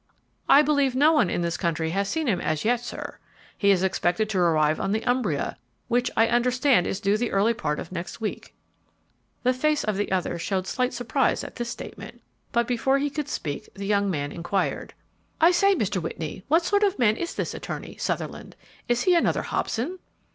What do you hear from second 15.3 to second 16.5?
"I say, Mr. Whitney,